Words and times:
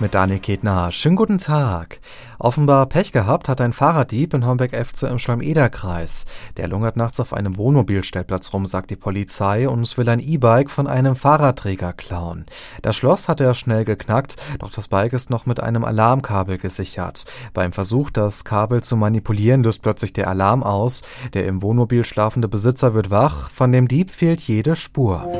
Mit 0.00 0.14
Daniel 0.14 0.38
Ketner. 0.38 0.92
Schönen 0.92 1.14
guten 1.14 1.36
Tag. 1.36 2.00
Offenbar 2.38 2.86
Pech 2.86 3.12
gehabt 3.12 3.50
hat 3.50 3.60
ein 3.60 3.74
Fahrraddieb 3.74 4.32
in 4.32 4.46
Homberg-Efze 4.46 5.06
im 5.08 5.18
Schleim-Eder-Kreis. 5.18 6.24
Der 6.56 6.68
lungert 6.68 6.96
nachts 6.96 7.20
auf 7.20 7.34
einem 7.34 7.58
Wohnmobilstellplatz 7.58 8.54
rum, 8.54 8.64
sagt 8.64 8.88
die 8.88 8.96
Polizei, 8.96 9.68
und 9.68 9.98
will 9.98 10.08
ein 10.08 10.18
E-Bike 10.20 10.70
von 10.70 10.86
einem 10.86 11.16
Fahrradträger 11.16 11.92
klauen. 11.92 12.46
Das 12.80 12.96
Schloss 12.96 13.28
hat 13.28 13.42
er 13.42 13.52
schnell 13.52 13.84
geknackt, 13.84 14.36
doch 14.58 14.70
das 14.70 14.88
Bike 14.88 15.12
ist 15.12 15.28
noch 15.28 15.44
mit 15.44 15.60
einem 15.60 15.84
Alarmkabel 15.84 16.56
gesichert. 16.56 17.26
Beim 17.52 17.72
Versuch, 17.72 18.08
das 18.10 18.44
Kabel 18.44 18.82
zu 18.82 18.96
manipulieren, 18.96 19.62
löst 19.62 19.82
plötzlich 19.82 20.14
der 20.14 20.28
Alarm 20.28 20.62
aus. 20.62 21.02
Der 21.34 21.46
im 21.46 21.60
Wohnmobil 21.60 22.04
schlafende 22.04 22.48
Besitzer 22.48 22.94
wird 22.94 23.10
wach, 23.10 23.50
von 23.50 23.70
dem 23.70 23.86
Dieb 23.86 24.10
fehlt 24.10 24.40
jede 24.40 24.76
Spur. 24.76 25.30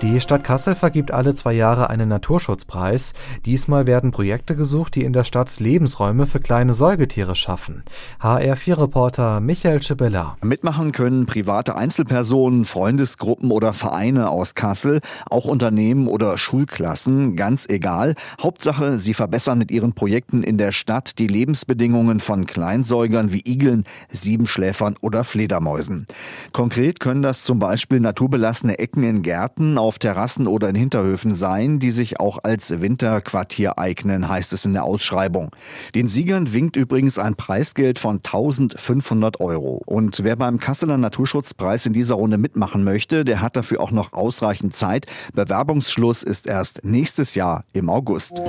Die 0.00 0.20
Stadt 0.20 0.44
Kassel 0.44 0.76
vergibt 0.76 1.10
alle 1.10 1.34
zwei 1.34 1.52
Jahre 1.52 1.90
einen 1.90 2.08
Naturschutzpreis. 2.08 3.14
Diesmal 3.44 3.88
werden 3.88 4.12
Projekte 4.12 4.54
gesucht, 4.54 4.94
die 4.94 5.02
in 5.02 5.12
der 5.12 5.24
Stadt 5.24 5.58
Lebensräume 5.58 6.28
für 6.28 6.38
kleine 6.38 6.72
Säugetiere 6.72 7.34
schaffen. 7.34 7.82
HR4-Reporter 8.20 9.40
Michael 9.40 9.82
Schibella. 9.82 10.36
Mitmachen 10.40 10.92
können 10.92 11.26
private 11.26 11.74
Einzelpersonen, 11.74 12.64
Freundesgruppen 12.64 13.50
oder 13.50 13.72
Vereine 13.72 14.30
aus 14.30 14.54
Kassel, 14.54 15.00
auch 15.28 15.46
Unternehmen 15.46 16.06
oder 16.06 16.38
Schulklassen, 16.38 17.34
ganz 17.34 17.66
egal. 17.68 18.14
Hauptsache, 18.40 19.00
sie 19.00 19.14
verbessern 19.14 19.58
mit 19.58 19.72
ihren 19.72 19.94
Projekten 19.94 20.44
in 20.44 20.58
der 20.58 20.70
Stadt 20.70 21.18
die 21.18 21.26
Lebensbedingungen 21.26 22.20
von 22.20 22.46
Kleinsäugern 22.46 23.32
wie 23.32 23.42
Igeln, 23.44 23.82
Siebenschläfern 24.12 24.94
oder 25.00 25.24
Fledermäusen. 25.24 26.06
Konkret 26.52 27.00
können 27.00 27.22
das 27.22 27.42
zum 27.42 27.58
Beispiel 27.58 27.98
naturbelassene 27.98 28.78
Ecken 28.78 29.02
in 29.02 29.22
Gärten, 29.22 29.76
auf 29.88 29.98
Terrassen 29.98 30.46
oder 30.46 30.68
in 30.68 30.74
Hinterhöfen 30.74 31.34
sein, 31.34 31.78
die 31.78 31.92
sich 31.92 32.20
auch 32.20 32.40
als 32.42 32.82
Winterquartier 32.82 33.78
eignen, 33.78 34.28
heißt 34.28 34.52
es 34.52 34.66
in 34.66 34.74
der 34.74 34.84
Ausschreibung. 34.84 35.50
Den 35.94 36.08
Siegern 36.08 36.52
winkt 36.52 36.76
übrigens 36.76 37.18
ein 37.18 37.36
Preisgeld 37.36 37.98
von 37.98 38.16
1500 38.16 39.40
Euro. 39.40 39.80
Und 39.86 40.22
wer 40.22 40.36
beim 40.36 40.60
Kasseler 40.60 40.98
Naturschutzpreis 40.98 41.86
in 41.86 41.94
dieser 41.94 42.16
Runde 42.16 42.36
mitmachen 42.36 42.84
möchte, 42.84 43.24
der 43.24 43.40
hat 43.40 43.56
dafür 43.56 43.80
auch 43.80 43.90
noch 43.90 44.12
ausreichend 44.12 44.74
Zeit. 44.74 45.06
Bewerbungsschluss 45.32 46.22
ist 46.22 46.46
erst 46.46 46.84
nächstes 46.84 47.34
Jahr 47.34 47.64
im 47.72 47.88
August. 47.88 48.42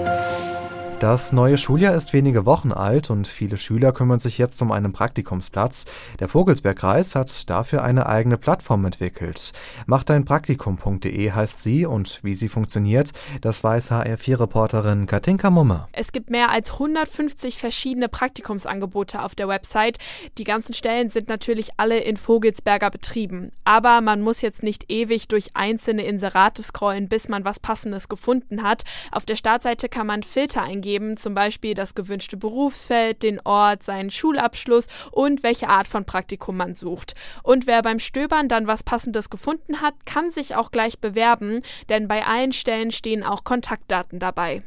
Das 0.99 1.31
neue 1.31 1.57
Schuljahr 1.57 1.95
ist 1.95 2.11
wenige 2.11 2.45
Wochen 2.45 2.73
alt 2.73 3.09
und 3.09 3.25
viele 3.25 3.57
Schüler 3.57 3.93
kümmern 3.93 4.19
sich 4.19 4.37
jetzt 4.37 4.61
um 4.61 4.73
einen 4.73 4.91
Praktikumsplatz. 4.91 5.85
Der 6.19 6.27
Vogelsbergkreis 6.27 7.15
hat 7.15 7.49
dafür 7.49 7.85
eine 7.85 8.07
eigene 8.07 8.37
Plattform 8.37 8.83
entwickelt. 8.83 9.53
Machteinpraktikum.de 9.85 11.31
heißt 11.31 11.63
sie 11.63 11.85
und 11.85 12.19
wie 12.21 12.35
sie 12.35 12.49
funktioniert, 12.49 13.13
das 13.39 13.63
weiß 13.63 13.93
HR4-Reporterin 13.93 15.05
Katinka 15.05 15.49
Mumme. 15.49 15.87
Es 15.93 16.11
gibt 16.11 16.31
mehr 16.31 16.49
als 16.49 16.73
150 16.73 17.57
verschiedene 17.57 18.09
Praktikumsangebote 18.09 19.23
auf 19.23 19.35
der 19.35 19.47
Website. 19.47 19.99
Die 20.37 20.43
ganzen 20.43 20.73
Stellen 20.73 21.09
sind 21.09 21.29
natürlich 21.29 21.69
alle 21.77 21.99
in 21.99 22.17
Vogelsberger 22.17 22.89
Betrieben. 22.89 23.53
Aber 23.63 24.01
man 24.01 24.19
muss 24.19 24.41
jetzt 24.41 24.63
nicht 24.63 24.91
ewig 24.91 25.29
durch 25.29 25.51
einzelne 25.53 26.03
Inserate 26.03 26.61
scrollen, 26.61 27.07
bis 27.07 27.29
man 27.29 27.45
was 27.45 27.61
Passendes 27.61 28.09
gefunden 28.09 28.63
hat. 28.63 28.83
Auf 29.13 29.25
der 29.25 29.37
Startseite 29.37 29.87
kann 29.87 30.05
man 30.05 30.23
Filter 30.23 30.61
eingeben 30.63 30.88
angeben, 30.89 31.17
zum 31.17 31.33
Beispiel 31.35 31.73
das 31.73 31.93
gewünschte 31.93 32.37
Berufsfeld, 32.37 33.21
den 33.21 33.39
Ort, 33.43 33.83
seinen 33.83 34.09
Schulabschluss 34.09 34.87
und 35.11 35.43
welche 35.43 35.69
Art 35.69 35.87
von 35.87 36.05
Praktikum 36.05 36.57
man 36.57 36.73
sucht. 36.75 37.13
Und 37.43 37.67
wer 37.67 37.81
beim 37.81 37.99
Stöbern 37.99 38.47
dann 38.47 38.67
was 38.67 38.83
Passendes 38.83 39.29
gefunden 39.29 39.81
hat, 39.81 39.93
kann 40.05 40.31
sich 40.31 40.55
auch 40.55 40.71
gleich 40.71 40.99
bewerben, 40.99 41.61
denn 41.89 42.07
bei 42.07 42.25
allen 42.25 42.53
Stellen 42.53 42.91
stehen 42.91 43.23
auch 43.23 43.43
Kontaktdaten 43.43 44.19
dabei. 44.19 44.63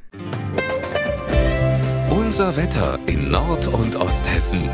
Unser 2.11 2.57
Wetter 2.57 2.99
in 3.07 3.31
Nord- 3.31 3.67
und 3.67 3.97
Osthessen. 3.97 4.71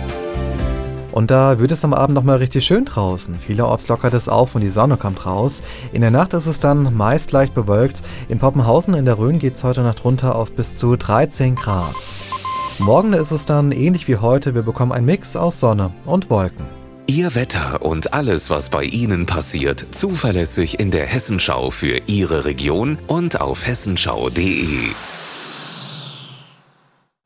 Und 1.12 1.30
da 1.30 1.58
wird 1.58 1.70
es 1.70 1.84
am 1.84 1.94
Abend 1.94 2.14
nochmal 2.14 2.36
richtig 2.36 2.64
schön 2.64 2.84
draußen. 2.84 3.38
Vielerorts 3.38 3.88
lockert 3.88 4.14
es 4.14 4.28
auf 4.28 4.54
und 4.54 4.60
die 4.60 4.68
Sonne 4.68 4.96
kommt 4.96 5.26
raus. 5.26 5.62
In 5.92 6.02
der 6.02 6.10
Nacht 6.10 6.34
ist 6.34 6.46
es 6.46 6.60
dann 6.60 6.96
meist 6.96 7.32
leicht 7.32 7.54
bewölkt. 7.54 8.02
In 8.28 8.38
Poppenhausen 8.38 8.94
in 8.94 9.04
der 9.04 9.18
Rhön 9.18 9.38
geht 9.38 9.54
es 9.54 9.64
heute 9.64 9.82
Nacht 9.82 10.04
runter 10.04 10.36
auf 10.36 10.52
bis 10.52 10.78
zu 10.78 10.96
13 10.96 11.54
Grad. 11.54 11.96
Morgen 12.78 13.12
ist 13.12 13.32
es 13.32 13.46
dann 13.46 13.72
ähnlich 13.72 14.06
wie 14.06 14.16
heute. 14.16 14.54
Wir 14.54 14.62
bekommen 14.62 14.92
einen 14.92 15.06
Mix 15.06 15.34
aus 15.34 15.58
Sonne 15.58 15.90
und 16.04 16.30
Wolken. 16.30 16.64
Ihr 17.06 17.34
Wetter 17.34 17.80
und 17.82 18.12
alles, 18.12 18.50
was 18.50 18.68
bei 18.68 18.84
Ihnen 18.84 19.24
passiert, 19.24 19.86
zuverlässig 19.92 20.78
in 20.78 20.90
der 20.90 21.06
Hessenschau 21.06 21.70
für 21.70 22.02
Ihre 22.06 22.44
Region 22.44 22.98
und 23.06 23.40
auf 23.40 23.66
hessenschau.de. 23.66 24.90